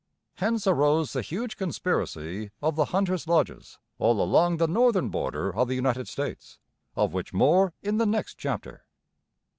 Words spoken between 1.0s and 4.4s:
the huge conspiracy of the 'Hunters' Lodges' all